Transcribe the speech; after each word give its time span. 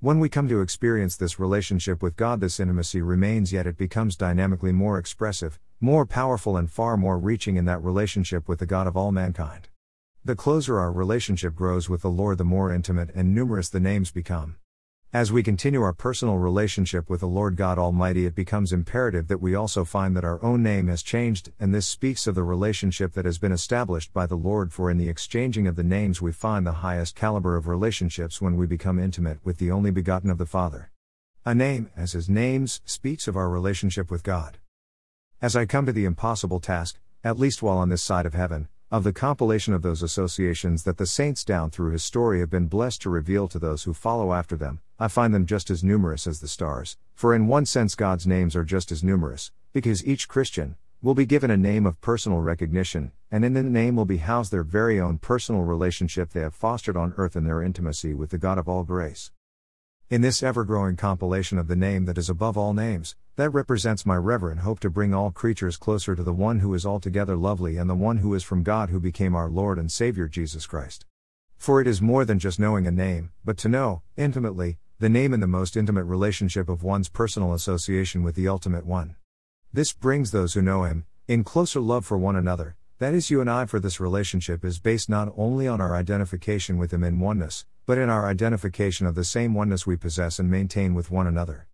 When 0.00 0.20
we 0.20 0.28
come 0.28 0.46
to 0.46 0.60
experience 0.60 1.16
this 1.16 1.40
relationship 1.40 2.04
with 2.04 2.14
God, 2.14 2.38
this 2.38 2.60
intimacy 2.60 3.02
remains, 3.02 3.52
yet 3.52 3.66
it 3.66 3.76
becomes 3.76 4.14
dynamically 4.14 4.70
more 4.70 4.96
expressive, 4.96 5.58
more 5.80 6.06
powerful, 6.06 6.56
and 6.56 6.70
far 6.70 6.96
more 6.96 7.18
reaching 7.18 7.56
in 7.56 7.64
that 7.64 7.82
relationship 7.82 8.48
with 8.48 8.60
the 8.60 8.66
God 8.66 8.86
of 8.86 8.96
all 8.96 9.10
mankind. 9.10 9.66
The 10.24 10.36
closer 10.36 10.78
our 10.78 10.92
relationship 10.92 11.56
grows 11.56 11.88
with 11.88 12.02
the 12.02 12.10
Lord, 12.10 12.38
the 12.38 12.44
more 12.44 12.72
intimate 12.72 13.10
and 13.12 13.34
numerous 13.34 13.68
the 13.70 13.80
names 13.80 14.12
become. 14.12 14.54
As 15.10 15.32
we 15.32 15.42
continue 15.42 15.80
our 15.80 15.94
personal 15.94 16.36
relationship 16.36 17.08
with 17.08 17.20
the 17.20 17.26
Lord 17.26 17.56
God 17.56 17.78
Almighty, 17.78 18.26
it 18.26 18.34
becomes 18.34 18.74
imperative 18.74 19.26
that 19.28 19.40
we 19.40 19.54
also 19.54 19.82
find 19.82 20.14
that 20.14 20.24
our 20.24 20.42
own 20.44 20.62
name 20.62 20.88
has 20.88 21.02
changed, 21.02 21.50
and 21.58 21.74
this 21.74 21.86
speaks 21.86 22.26
of 22.26 22.34
the 22.34 22.42
relationship 22.42 23.14
that 23.14 23.24
has 23.24 23.38
been 23.38 23.50
established 23.50 24.12
by 24.12 24.26
the 24.26 24.36
Lord. 24.36 24.70
For 24.70 24.90
in 24.90 24.98
the 24.98 25.08
exchanging 25.08 25.66
of 25.66 25.76
the 25.76 25.82
names, 25.82 26.20
we 26.20 26.30
find 26.30 26.66
the 26.66 26.84
highest 26.84 27.16
caliber 27.16 27.56
of 27.56 27.66
relationships 27.66 28.42
when 28.42 28.58
we 28.58 28.66
become 28.66 28.98
intimate 28.98 29.38
with 29.44 29.56
the 29.56 29.70
only 29.70 29.90
begotten 29.90 30.28
of 30.28 30.36
the 30.36 30.44
Father. 30.44 30.90
A 31.42 31.54
name, 31.54 31.90
as 31.96 32.12
his 32.12 32.28
names, 32.28 32.82
speaks 32.84 33.26
of 33.26 33.34
our 33.34 33.48
relationship 33.48 34.10
with 34.10 34.22
God. 34.22 34.58
As 35.40 35.56
I 35.56 35.64
come 35.64 35.86
to 35.86 35.92
the 35.92 36.04
impossible 36.04 36.60
task, 36.60 36.98
at 37.24 37.38
least 37.38 37.62
while 37.62 37.78
on 37.78 37.88
this 37.88 38.02
side 38.02 38.26
of 38.26 38.34
heaven, 38.34 38.68
of 38.90 39.04
the 39.04 39.12
compilation 39.12 39.74
of 39.74 39.82
those 39.82 40.02
associations 40.02 40.84
that 40.84 40.96
the 40.96 41.06
saints 41.06 41.44
down 41.44 41.70
through 41.70 41.92
his 41.92 42.02
story 42.02 42.40
have 42.40 42.48
been 42.48 42.68
blessed 42.68 43.02
to 43.02 43.10
reveal 43.10 43.46
to 43.46 43.58
those 43.58 43.82
who 43.82 43.92
follow 43.92 44.32
after 44.32 44.56
them, 44.56 44.80
I 44.98 45.08
find 45.08 45.34
them 45.34 45.44
just 45.44 45.70
as 45.70 45.84
numerous 45.84 46.26
as 46.26 46.40
the 46.40 46.48
stars, 46.48 46.96
for 47.14 47.34
in 47.34 47.46
one 47.46 47.66
sense 47.66 47.94
God's 47.94 48.26
names 48.26 48.56
are 48.56 48.64
just 48.64 48.90
as 48.90 49.04
numerous, 49.04 49.52
because 49.74 50.06
each 50.06 50.26
Christian 50.26 50.76
will 51.02 51.14
be 51.14 51.26
given 51.26 51.50
a 51.50 51.56
name 51.56 51.84
of 51.84 52.00
personal 52.00 52.40
recognition, 52.40 53.12
and 53.30 53.44
in 53.44 53.52
the 53.52 53.62
name 53.62 53.94
will 53.94 54.06
be 54.06 54.16
housed 54.16 54.50
their 54.50 54.62
very 54.62 54.98
own 54.98 55.18
personal 55.18 55.62
relationship 55.62 56.30
they 56.30 56.40
have 56.40 56.54
fostered 56.54 56.96
on 56.96 57.12
earth 57.18 57.36
in 57.36 57.44
their 57.44 57.62
intimacy 57.62 58.14
with 58.14 58.30
the 58.30 58.38
God 58.38 58.56
of 58.56 58.68
all 58.68 58.84
grace. 58.84 59.30
In 60.10 60.22
this 60.22 60.42
ever 60.42 60.64
growing 60.64 60.96
compilation 60.96 61.58
of 61.58 61.68
the 61.68 61.76
name 61.76 62.06
that 62.06 62.16
is 62.16 62.30
above 62.30 62.56
all 62.56 62.72
names, 62.72 63.14
that 63.36 63.50
represents 63.50 64.06
my 64.06 64.16
reverent 64.16 64.60
hope 64.60 64.80
to 64.80 64.88
bring 64.88 65.12
all 65.12 65.30
creatures 65.30 65.76
closer 65.76 66.16
to 66.16 66.22
the 66.22 66.32
one 66.32 66.60
who 66.60 66.72
is 66.72 66.86
altogether 66.86 67.36
lovely 67.36 67.76
and 67.76 67.90
the 67.90 67.94
one 67.94 68.16
who 68.16 68.32
is 68.32 68.42
from 68.42 68.62
God 68.62 68.88
who 68.88 69.00
became 69.00 69.34
our 69.34 69.50
Lord 69.50 69.78
and 69.78 69.92
Savior 69.92 70.26
Jesus 70.26 70.64
Christ. 70.64 71.04
For 71.58 71.82
it 71.82 71.86
is 71.86 72.00
more 72.00 72.24
than 72.24 72.38
just 72.38 72.58
knowing 72.58 72.86
a 72.86 72.90
name, 72.90 73.32
but 73.44 73.58
to 73.58 73.68
know, 73.68 74.00
intimately, 74.16 74.78
the 74.98 75.10
name 75.10 75.34
in 75.34 75.40
the 75.40 75.46
most 75.46 75.76
intimate 75.76 76.04
relationship 76.04 76.70
of 76.70 76.82
one's 76.82 77.10
personal 77.10 77.52
association 77.52 78.22
with 78.22 78.34
the 78.34 78.48
Ultimate 78.48 78.86
One. 78.86 79.14
This 79.74 79.92
brings 79.92 80.30
those 80.30 80.54
who 80.54 80.62
know 80.62 80.84
Him, 80.84 81.04
in 81.26 81.44
closer 81.44 81.80
love 81.80 82.06
for 82.06 82.16
one 82.16 82.34
another, 82.34 82.76
that 82.98 83.12
is, 83.12 83.30
you 83.30 83.42
and 83.42 83.50
I, 83.50 83.66
for 83.66 83.78
this 83.78 84.00
relationship 84.00 84.64
is 84.64 84.78
based 84.78 85.10
not 85.10 85.30
only 85.36 85.68
on 85.68 85.82
our 85.82 85.94
identification 85.94 86.78
with 86.78 86.94
Him 86.94 87.04
in 87.04 87.20
oneness, 87.20 87.66
but 87.88 87.96
in 87.96 88.10
our 88.10 88.26
identification 88.26 89.06
of 89.06 89.14
the 89.14 89.24
same 89.24 89.54
oneness 89.54 89.86
we 89.86 89.96
possess 89.96 90.38
and 90.38 90.50
maintain 90.50 90.92
with 90.92 91.10
one 91.10 91.26
another. 91.26 91.66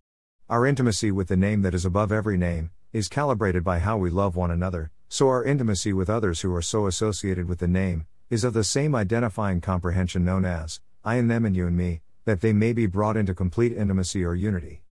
Our 0.49 0.65
intimacy 0.65 1.11
with 1.11 1.27
the 1.27 1.35
name 1.35 1.61
that 1.63 1.73
is 1.73 1.83
above 1.83 2.09
every 2.09 2.37
name 2.37 2.71
is 2.93 3.09
calibrated 3.09 3.65
by 3.65 3.79
how 3.79 3.97
we 3.97 4.09
love 4.09 4.37
one 4.37 4.49
another, 4.49 4.91
so 5.09 5.27
our 5.27 5.43
intimacy 5.43 5.91
with 5.91 6.09
others 6.09 6.39
who 6.39 6.55
are 6.55 6.61
so 6.61 6.87
associated 6.87 7.49
with 7.49 7.59
the 7.59 7.67
name 7.67 8.05
is 8.29 8.45
of 8.45 8.53
the 8.53 8.63
same 8.63 8.95
identifying 8.95 9.59
comprehension 9.59 10.23
known 10.23 10.45
as 10.45 10.79
I 11.03 11.15
and 11.15 11.29
them 11.29 11.43
and 11.43 11.53
you 11.53 11.67
and 11.67 11.75
me, 11.75 11.99
that 12.23 12.39
they 12.39 12.53
may 12.53 12.71
be 12.71 12.85
brought 12.85 13.17
into 13.17 13.35
complete 13.35 13.73
intimacy 13.73 14.23
or 14.23 14.35
unity. 14.35 14.83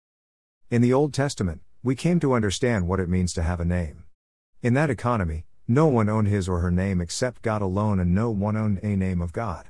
In 0.69 0.81
the 0.81 0.91
Old 0.91 1.13
Testament, 1.13 1.61
we 1.81 1.95
came 1.95 2.19
to 2.19 2.33
understand 2.33 2.85
what 2.85 2.99
it 2.99 3.07
means 3.07 3.31
to 3.35 3.43
have 3.43 3.61
a 3.61 3.65
name. 3.65 4.03
In 4.61 4.73
that 4.73 4.89
economy, 4.89 5.45
no 5.69 5.87
one 5.87 6.09
owned 6.09 6.27
his 6.27 6.49
or 6.49 6.59
her 6.59 6.69
name 6.69 6.99
except 6.99 7.43
God 7.43 7.61
alone, 7.61 8.01
and 8.01 8.13
no 8.13 8.29
one 8.29 8.57
owned 8.57 8.81
a 8.83 8.97
name 8.97 9.21
of 9.21 9.31
God. 9.31 9.69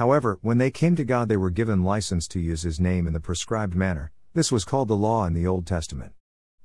However, 0.00 0.38
when 0.40 0.56
they 0.56 0.70
came 0.70 0.96
to 0.96 1.04
God, 1.04 1.28
they 1.28 1.36
were 1.36 1.50
given 1.50 1.84
license 1.84 2.26
to 2.28 2.40
use 2.40 2.62
his 2.62 2.80
name 2.80 3.06
in 3.06 3.12
the 3.12 3.20
prescribed 3.20 3.74
manner. 3.74 4.12
This 4.32 4.50
was 4.50 4.64
called 4.64 4.88
the 4.88 4.96
law 4.96 5.26
in 5.26 5.34
the 5.34 5.46
Old 5.46 5.66
Testament. 5.66 6.14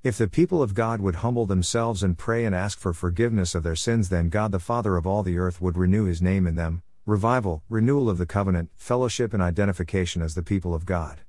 If 0.03 0.17
the 0.17 0.29
people 0.29 0.63
of 0.63 0.73
God 0.73 1.01
would 1.01 1.15
humble 1.15 1.45
themselves 1.45 2.01
and 2.01 2.17
pray 2.17 2.45
and 2.45 2.55
ask 2.55 2.79
for 2.79 2.93
forgiveness 2.93 3.53
of 3.53 3.63
their 3.63 3.75
sins, 3.75 4.07
then 4.07 4.29
God 4.29 4.53
the 4.53 4.59
Father 4.59 4.95
of 4.95 5.05
all 5.05 5.21
the 5.21 5.37
earth 5.37 5.59
would 5.59 5.77
renew 5.77 6.05
his 6.05 6.21
name 6.21 6.47
in 6.47 6.55
them 6.55 6.81
revival, 7.05 7.61
renewal 7.67 8.09
of 8.09 8.17
the 8.17 8.25
covenant, 8.25 8.69
fellowship, 8.73 9.33
and 9.33 9.43
identification 9.43 10.21
as 10.21 10.33
the 10.33 10.41
people 10.41 10.73
of 10.73 10.85
God. 10.85 11.19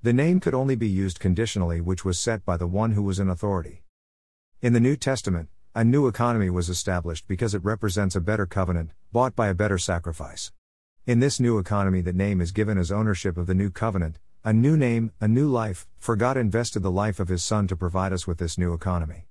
The 0.00 0.12
name 0.12 0.38
could 0.38 0.54
only 0.54 0.76
be 0.76 0.88
used 0.88 1.18
conditionally, 1.18 1.80
which 1.80 2.04
was 2.04 2.20
set 2.20 2.44
by 2.44 2.56
the 2.56 2.68
one 2.68 2.92
who 2.92 3.02
was 3.02 3.18
in 3.18 3.28
authority. 3.28 3.82
In 4.62 4.74
the 4.74 4.86
New 4.88 4.94
Testament, 4.94 5.48
a 5.74 5.82
new 5.82 6.06
economy 6.06 6.50
was 6.50 6.68
established 6.68 7.26
because 7.26 7.52
it 7.52 7.64
represents 7.64 8.14
a 8.14 8.20
better 8.20 8.46
covenant, 8.46 8.92
bought 9.10 9.34
by 9.34 9.48
a 9.48 9.54
better 9.54 9.76
sacrifice. 9.76 10.52
In 11.08 11.20
this 11.20 11.40
new 11.40 11.56
economy, 11.56 12.02
the 12.02 12.12
name 12.12 12.38
is 12.38 12.52
given 12.52 12.76
as 12.76 12.92
ownership 12.92 13.38
of 13.38 13.46
the 13.46 13.54
new 13.54 13.70
covenant, 13.70 14.18
a 14.44 14.52
new 14.52 14.76
name, 14.76 15.10
a 15.22 15.26
new 15.26 15.48
life, 15.48 15.88
for 15.98 16.16
God 16.16 16.36
invested 16.36 16.82
the 16.82 16.90
life 16.90 17.18
of 17.18 17.28
His 17.28 17.42
Son 17.42 17.66
to 17.68 17.76
provide 17.76 18.12
us 18.12 18.26
with 18.26 18.36
this 18.36 18.58
new 18.58 18.74
economy. 18.74 19.26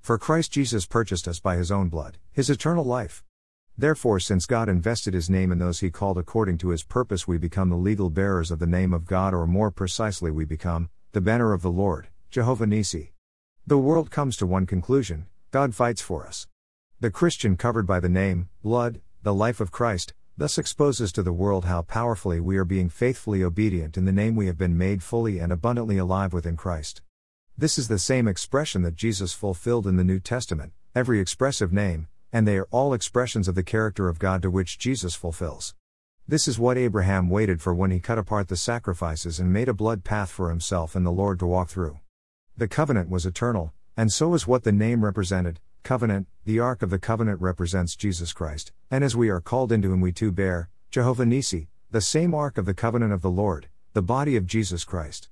For 0.00 0.18
Christ 0.18 0.50
Jesus 0.50 0.86
purchased 0.86 1.28
us 1.28 1.38
by 1.38 1.54
His 1.54 1.70
own 1.70 1.88
blood, 1.88 2.18
His 2.32 2.50
eternal 2.50 2.84
life. 2.84 3.22
Therefore, 3.78 4.18
since 4.18 4.44
God 4.44 4.68
invested 4.68 5.14
His 5.14 5.30
name 5.30 5.52
in 5.52 5.60
those 5.60 5.78
He 5.78 5.88
called 5.88 6.18
according 6.18 6.58
to 6.58 6.70
His 6.70 6.82
purpose, 6.82 7.28
we 7.28 7.38
become 7.38 7.70
the 7.70 7.76
legal 7.76 8.10
bearers 8.10 8.50
of 8.50 8.58
the 8.58 8.66
name 8.66 8.92
of 8.92 9.06
God, 9.06 9.32
or 9.32 9.46
more 9.46 9.70
precisely, 9.70 10.32
we 10.32 10.44
become 10.44 10.90
the 11.12 11.20
banner 11.20 11.52
of 11.52 11.62
the 11.62 11.70
Lord, 11.70 12.08
Jehovah 12.32 12.66
Nissi. 12.66 13.10
The 13.64 13.78
world 13.78 14.10
comes 14.10 14.36
to 14.38 14.46
one 14.48 14.66
conclusion 14.66 15.26
God 15.52 15.76
fights 15.76 16.02
for 16.02 16.26
us. 16.26 16.48
The 16.98 17.12
Christian 17.12 17.56
covered 17.56 17.86
by 17.86 18.00
the 18.00 18.08
name, 18.08 18.48
blood, 18.64 19.00
the 19.22 19.32
life 19.32 19.60
of 19.60 19.70
Christ, 19.70 20.12
thus 20.40 20.56
exposes 20.56 21.12
to 21.12 21.22
the 21.22 21.34
world 21.34 21.66
how 21.66 21.82
powerfully 21.82 22.40
we 22.40 22.56
are 22.56 22.64
being 22.64 22.88
faithfully 22.88 23.44
obedient 23.44 23.98
in 23.98 24.06
the 24.06 24.10
name 24.10 24.34
we 24.34 24.46
have 24.46 24.56
been 24.56 24.78
made 24.78 25.02
fully 25.02 25.38
and 25.38 25.52
abundantly 25.52 25.98
alive 25.98 26.32
within 26.32 26.56
Christ. 26.56 27.02
This 27.58 27.76
is 27.76 27.88
the 27.88 27.98
same 27.98 28.26
expression 28.26 28.80
that 28.80 28.96
Jesus 28.96 29.34
fulfilled 29.34 29.86
in 29.86 29.96
the 29.98 30.02
New 30.02 30.18
Testament, 30.18 30.72
every 30.94 31.20
expressive 31.20 31.74
name, 31.74 32.08
and 32.32 32.48
they 32.48 32.56
are 32.56 32.66
all 32.70 32.94
expressions 32.94 33.48
of 33.48 33.54
the 33.54 33.62
character 33.62 34.08
of 34.08 34.18
God 34.18 34.40
to 34.40 34.50
which 34.50 34.78
Jesus 34.78 35.14
fulfills. 35.14 35.74
This 36.26 36.48
is 36.48 36.58
what 36.58 36.78
Abraham 36.78 37.28
waited 37.28 37.60
for 37.60 37.74
when 37.74 37.90
he 37.90 38.00
cut 38.00 38.16
apart 38.16 38.48
the 38.48 38.56
sacrifices 38.56 39.40
and 39.40 39.52
made 39.52 39.68
a 39.68 39.74
blood 39.74 40.04
path 40.04 40.30
for 40.30 40.48
himself 40.48 40.96
and 40.96 41.04
the 41.04 41.10
Lord 41.10 41.38
to 41.40 41.46
walk 41.46 41.68
through. 41.68 42.00
The 42.56 42.66
covenant 42.66 43.10
was 43.10 43.26
eternal, 43.26 43.74
and 43.94 44.10
so 44.10 44.32
is 44.32 44.46
what 44.46 44.64
the 44.64 44.72
name 44.72 45.04
represented 45.04 45.60
covenant, 45.82 46.26
the 46.44 46.60
Ark 46.60 46.82
of 46.82 46.90
the 46.90 46.98
Covenant 46.98 47.40
represents 47.40 47.96
Jesus 47.96 48.32
Christ, 48.32 48.72
and 48.90 49.02
as 49.02 49.16
we 49.16 49.28
are 49.28 49.40
called 49.40 49.72
into 49.72 49.92
him, 49.92 50.00
we 50.00 50.12
too 50.12 50.32
bear, 50.32 50.68
Jehovah 50.90 51.24
Nissi, 51.24 51.68
the 51.90 52.00
same 52.00 52.34
Ark 52.34 52.58
of 52.58 52.66
the 52.66 52.74
Covenant 52.74 53.12
of 53.12 53.22
the 53.22 53.30
Lord, 53.30 53.68
the 53.92 54.02
body 54.02 54.36
of 54.36 54.46
Jesus 54.46 54.84
Christ. 54.84 55.28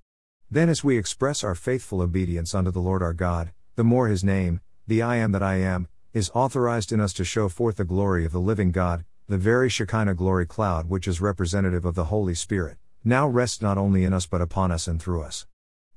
Then, 0.51 0.69
as 0.69 0.83
we 0.83 0.97
express 0.97 1.45
our 1.45 1.55
faithful 1.55 2.01
obedience 2.01 2.55
unto 2.55 2.71
the 2.71 2.81
Lord 2.81 3.03
our 3.03 3.13
God, 3.13 3.53
the 3.77 3.85
more 3.85 4.09
his 4.09 4.25
name, 4.25 4.61
the 4.87 5.03
I 5.03 5.17
am 5.17 5.33
that 5.33 5.43
I 5.43 5.57
am, 5.57 5.89
is 6.13 6.31
authorized 6.35 6.91
in 6.91 7.01
us 7.01 7.13
to 7.13 7.25
show 7.25 7.49
forth 7.49 7.77
the 7.77 7.85
glory 7.85 8.25
of 8.25 8.33
the 8.33 8.41
living 8.41 8.73
God, 8.73 9.05
the 9.29 9.37
very 9.37 9.69
Shekinah 9.69 10.15
glory 10.15 10.47
cloud 10.47 10.89
which 10.89 11.07
is 11.07 11.21
representative 11.21 11.85
of 11.85 11.95
the 11.95 12.07
Holy 12.07 12.35
Spirit, 12.35 12.79
now 13.05 13.29
rests 13.29 13.61
not 13.61 13.77
only 13.77 14.05
in 14.05 14.15
us 14.15 14.27
but 14.27 14.41
upon 14.41 14.73
us 14.73 14.89
and 14.89 15.01
through 15.01 15.23
us. 15.23 15.47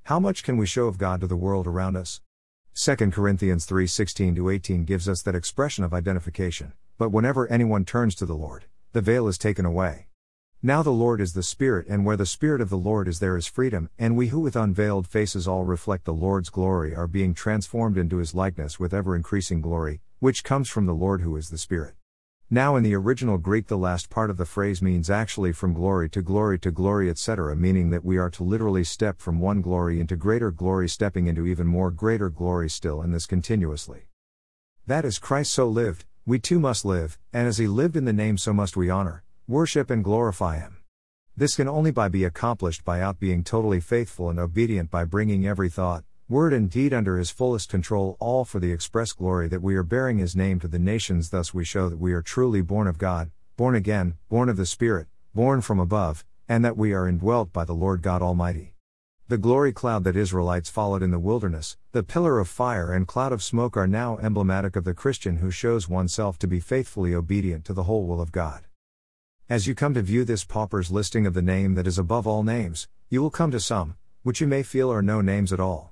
How 0.04 0.20
much 0.20 0.44
can 0.44 0.58
we 0.58 0.66
show 0.66 0.88
of 0.88 0.98
God 0.98 1.22
to 1.22 1.28
the 1.28 1.38
world 1.38 1.66
around 1.66 1.96
us? 1.96 2.20
2 2.74 2.96
Corinthians 3.12 3.66
3 3.66 3.86
16 3.86 4.50
18 4.50 4.86
gives 4.86 5.10
us 5.10 5.22
that 5.22 5.36
expression 5.36 5.84
of 5.84 5.94
identification. 5.94 6.72
But 6.98 7.10
whenever 7.10 7.46
anyone 7.48 7.84
turns 7.84 8.16
to 8.16 8.26
the 8.26 8.34
Lord, 8.34 8.64
the 8.94 9.02
veil 9.02 9.28
is 9.28 9.38
taken 9.38 9.66
away. 9.66 10.08
Now 10.64 10.82
the 10.82 10.90
Lord 10.90 11.20
is 11.20 11.34
the 11.34 11.44
Spirit, 11.44 11.88
and 11.90 12.06
where 12.06 12.16
the 12.16 12.26
Spirit 12.26 12.62
of 12.62 12.70
the 12.70 12.78
Lord 12.78 13.10
is, 13.10 13.20
there 13.20 13.36
is 13.36 13.46
freedom, 13.46 13.90
and 14.00 14.16
we 14.16 14.28
who 14.28 14.40
with 14.40 14.56
unveiled 14.56 15.06
faces 15.06 15.50
all 15.50 15.66
reflect 15.66 16.06
the 16.06 16.14
Lord's 16.14 16.50
glory 16.50 16.96
are 16.96 17.08
being 17.08 17.34
transformed 17.34 17.98
into 17.98 18.18
his 18.18 18.34
likeness 18.34 18.80
with 18.80 18.94
ever 18.94 19.18
increasing 19.18 19.60
glory, 19.60 20.00
which 20.20 20.46
comes 20.46 20.70
from 20.70 20.86
the 20.86 20.94
Lord 20.94 21.22
who 21.22 21.36
is 21.36 21.50
the 21.50 21.58
Spirit. 21.58 21.96
Now, 22.54 22.76
in 22.76 22.84
the 22.84 22.96
original 22.96 23.38
Greek, 23.38 23.68
the 23.68 23.78
last 23.78 24.10
part 24.10 24.30
of 24.30 24.36
the 24.36 24.44
phrase 24.44 24.82
means 24.82 25.10
actually 25.10 25.54
from 25.54 25.72
glory 25.72 26.10
to 26.10 26.22
glory 26.22 26.60
to 26.60 26.70
glory, 26.70 27.10
etc., 27.10 27.56
meaning 27.56 27.92
that 27.92 28.04
we 28.04 28.18
are 28.18 28.30
to 28.32 28.44
literally 28.44 28.84
step 28.84 29.22
from 29.22 29.40
one 29.40 29.62
glory 29.62 30.02
into 30.02 30.18
greater 30.18 30.52
glory, 30.52 30.90
stepping 30.90 31.28
into 31.28 31.46
even 31.46 31.66
more 31.66 31.92
greater 31.92 32.30
glory 32.30 32.70
still, 32.70 33.02
and 33.02 33.14
this 33.14 33.26
continuously. 33.26 34.08
That 34.86 35.06
as 35.06 35.18
Christ 35.18 35.54
so 35.54 35.66
lived, 35.70 36.04
we 36.26 36.40
too 36.40 36.60
must 36.60 36.84
live, 36.84 37.18
and 37.32 37.48
as 37.48 37.58
he 37.58 37.68
lived 37.68 37.96
in 37.96 38.04
the 38.04 38.12
name, 38.12 38.38
so 38.38 38.52
must 38.52 38.76
we 38.76 38.90
honor, 38.90 39.24
worship, 39.48 39.90
and 39.90 40.04
glorify 40.04 40.60
him. 40.60 40.76
This 41.38 41.56
can 41.56 41.70
only 41.70 41.92
by 41.92 42.10
be 42.10 42.26
accomplished 42.26 42.84
by 42.84 43.00
out 43.00 43.18
being 43.18 43.46
totally 43.46 43.80
faithful 43.80 44.30
and 44.30 44.38
obedient 44.38 44.92
by 44.92 45.06
bringing 45.06 45.48
every 45.48 45.70
thought, 45.70 46.04
word 46.32 46.54
and 46.54 46.70
deed 46.70 46.94
under 46.94 47.18
his 47.18 47.30
fullest 47.30 47.68
control, 47.68 48.16
all 48.22 48.46
for 48.46 48.62
the 48.62 48.72
express 48.72 49.12
glory 49.12 49.50
that 49.50 49.62
we 49.62 49.76
are 49.76 49.84
bearing 49.84 50.18
his 50.18 50.34
name 50.34 50.62
to 50.62 50.68
the 50.70 50.80
nations. 50.80 51.30
Thus 51.30 51.54
we 51.54 51.66
show 51.66 51.90
that 51.90 52.00
we 52.00 52.14
are 52.14 52.22
truly 52.22 52.62
born 52.62 52.88
of 52.88 52.98
God, 52.98 53.32
born 53.58 53.76
again, 53.76 54.16
born 54.30 54.48
of 54.48 54.56
the 54.56 54.66
Spirit, 54.66 55.08
born 55.36 55.60
from 55.60 55.78
above, 55.78 56.24
and 56.48 56.64
that 56.64 56.78
we 56.78 56.94
are 56.94 57.06
indwelt 57.06 57.52
by 57.52 57.66
the 57.66 57.74
Lord 57.74 58.02
God 58.02 58.22
Almighty. 58.22 58.76
The 59.28 59.38
glory 59.38 59.74
cloud 59.74 60.06
that 60.06 60.16
Israelites 60.16 60.70
followed 60.70 61.04
in 61.04 61.12
the 61.12 61.20
wilderness, 61.20 61.76
the 61.92 62.02
pillar 62.02 62.40
of 62.40 62.48
fire 62.48 62.94
and 62.94 63.06
cloud 63.06 63.34
of 63.34 63.44
smoke 63.44 63.76
are 63.76 63.86
now 63.86 64.18
emblematic 64.20 64.78
of 64.78 64.86
the 64.86 64.94
Christian 64.94 65.38
who 65.38 65.52
shows 65.52 65.90
oneself 65.90 66.40
to 66.40 66.48
be 66.48 66.62
faithfully 66.62 67.14
obedient 67.14 67.66
to 67.66 67.74
the 67.74 67.84
whole 67.84 68.08
will 68.08 68.22
of 68.22 68.32
God. 68.32 68.64
As 69.50 69.68
you 69.68 69.76
come 69.76 69.94
to 69.96 70.02
view 70.02 70.24
this 70.24 70.46
pauper's 70.46 70.92
listing 70.92 71.28
of 71.28 71.34
the 71.34 71.42
name 71.42 71.76
that 71.76 71.88
is 71.88 72.00
above 72.00 72.26
all 72.26 72.42
names, 72.42 72.88
You 73.10 73.22
will 73.22 73.30
come 73.30 73.52
to 73.52 73.60
some, 73.60 73.98
which 74.24 74.40
you 74.40 74.48
may 74.48 74.64
feel 74.64 74.90
are 74.90 75.02
no 75.02 75.20
names 75.20 75.52
at 75.52 75.60
all. 75.60 75.91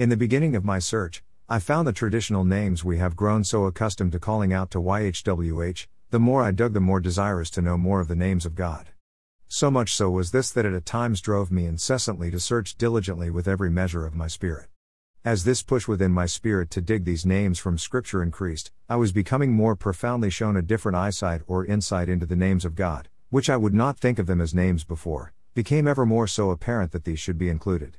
In 0.00 0.08
the 0.08 0.16
beginning 0.16 0.56
of 0.56 0.64
my 0.64 0.78
search, 0.78 1.22
I 1.46 1.58
found 1.58 1.86
the 1.86 1.92
traditional 1.92 2.42
names 2.42 2.82
we 2.82 2.96
have 2.96 3.14
grown 3.14 3.44
so 3.44 3.66
accustomed 3.66 4.12
to 4.12 4.18
calling 4.18 4.50
out 4.50 4.70
to 4.70 4.78
YHWH, 4.80 5.88
the 6.08 6.18
more 6.18 6.42
I 6.42 6.52
dug, 6.52 6.72
the 6.72 6.80
more 6.80 7.00
desirous 7.00 7.50
to 7.50 7.60
know 7.60 7.76
more 7.76 8.00
of 8.00 8.08
the 8.08 8.16
names 8.16 8.46
of 8.46 8.54
God. 8.54 8.92
So 9.46 9.70
much 9.70 9.94
so 9.94 10.08
was 10.08 10.30
this 10.30 10.52
that 10.52 10.64
it 10.64 10.72
at 10.72 10.86
times 10.86 11.20
drove 11.20 11.52
me 11.52 11.66
incessantly 11.66 12.30
to 12.30 12.40
search 12.40 12.78
diligently 12.78 13.28
with 13.28 13.46
every 13.46 13.68
measure 13.68 14.06
of 14.06 14.14
my 14.14 14.26
spirit. 14.26 14.68
As 15.22 15.44
this 15.44 15.62
push 15.62 15.86
within 15.86 16.12
my 16.12 16.24
spirit 16.24 16.70
to 16.70 16.80
dig 16.80 17.04
these 17.04 17.26
names 17.26 17.58
from 17.58 17.76
Scripture 17.76 18.22
increased, 18.22 18.70
I 18.88 18.96
was 18.96 19.12
becoming 19.12 19.52
more 19.52 19.76
profoundly 19.76 20.30
shown 20.30 20.56
a 20.56 20.62
different 20.62 20.96
eyesight 20.96 21.42
or 21.46 21.66
insight 21.66 22.08
into 22.08 22.24
the 22.24 22.36
names 22.36 22.64
of 22.64 22.74
God, 22.74 23.10
which 23.28 23.50
I 23.50 23.58
would 23.58 23.74
not 23.74 23.98
think 23.98 24.18
of 24.18 24.26
them 24.26 24.40
as 24.40 24.54
names 24.54 24.82
before, 24.82 25.34
became 25.52 25.86
ever 25.86 26.06
more 26.06 26.26
so 26.26 26.48
apparent 26.48 26.92
that 26.92 27.04
these 27.04 27.20
should 27.20 27.36
be 27.36 27.50
included. 27.50 27.98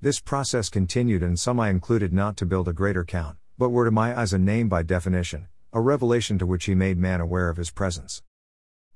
This 0.00 0.20
process 0.20 0.68
continued, 0.68 1.24
and 1.24 1.36
some 1.36 1.58
I 1.58 1.70
included 1.70 2.12
not 2.12 2.36
to 2.36 2.46
build 2.46 2.68
a 2.68 2.72
greater 2.72 3.04
count, 3.04 3.36
but 3.58 3.70
were 3.70 3.84
to 3.84 3.90
my 3.90 4.16
eyes 4.16 4.32
a 4.32 4.38
name 4.38 4.68
by 4.68 4.84
definition, 4.84 5.48
a 5.72 5.80
revelation 5.80 6.38
to 6.38 6.46
which 6.46 6.66
He 6.66 6.74
made 6.76 6.98
man 6.98 7.20
aware 7.20 7.48
of 7.48 7.56
His 7.56 7.72
presence. 7.72 8.22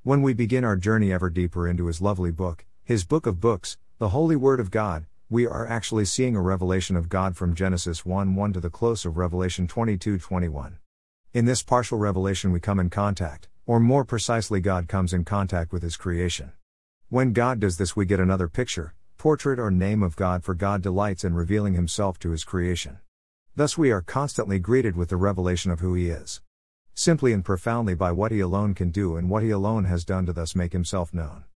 When 0.04 0.22
we 0.22 0.32
begin 0.32 0.62
our 0.62 0.76
journey 0.76 1.12
ever 1.12 1.28
deeper 1.28 1.66
into 1.66 1.86
His 1.86 2.00
lovely 2.00 2.30
book, 2.30 2.66
His 2.84 3.04
book 3.04 3.26
of 3.26 3.40
books, 3.40 3.78
the 3.98 4.10
Holy 4.10 4.36
Word 4.36 4.60
of 4.60 4.70
God, 4.70 5.06
we 5.28 5.44
are 5.44 5.66
actually 5.66 6.04
seeing 6.04 6.36
a 6.36 6.40
revelation 6.40 6.94
of 6.94 7.08
God 7.08 7.36
from 7.36 7.56
Genesis 7.56 8.06
1 8.06 8.36
1 8.36 8.52
to 8.52 8.60
the 8.60 8.70
close 8.70 9.04
of 9.04 9.16
Revelation 9.16 9.66
22 9.66 10.20
21. 10.20 10.78
In 11.34 11.46
this 11.46 11.64
partial 11.64 11.98
revelation, 11.98 12.52
we 12.52 12.60
come 12.60 12.78
in 12.78 12.90
contact, 12.90 13.48
or 13.66 13.80
more 13.80 14.04
precisely, 14.04 14.60
God 14.60 14.86
comes 14.86 15.12
in 15.12 15.24
contact 15.24 15.72
with 15.72 15.82
His 15.82 15.96
creation. 15.96 16.52
When 17.08 17.32
God 17.32 17.58
does 17.58 17.76
this, 17.76 17.96
we 17.96 18.06
get 18.06 18.20
another 18.20 18.46
picture, 18.46 18.94
portrait 19.22 19.60
or 19.60 19.70
name 19.70 20.02
of 20.02 20.16
God, 20.16 20.42
for 20.42 20.52
God 20.52 20.82
delights 20.82 21.22
in 21.22 21.32
revealing 21.32 21.74
himself 21.74 22.18
to 22.18 22.30
his 22.30 22.42
creation. 22.42 22.98
Thus, 23.54 23.78
we 23.78 23.92
are 23.92 24.02
constantly 24.02 24.58
greeted 24.58 24.96
with 24.96 25.10
the 25.10 25.16
revelation 25.16 25.70
of 25.70 25.78
who 25.78 25.94
he 25.94 26.08
is. 26.08 26.40
Simply 26.92 27.32
and 27.32 27.44
profoundly 27.44 27.94
by 27.94 28.10
what 28.10 28.32
he 28.32 28.40
alone 28.40 28.74
can 28.74 28.90
do 28.90 29.14
and 29.14 29.30
what 29.30 29.44
he 29.44 29.50
alone 29.50 29.84
has 29.84 30.04
done 30.04 30.26
to 30.26 30.32
thus 30.32 30.56
make 30.56 30.72
himself 30.72 31.14
known. 31.14 31.44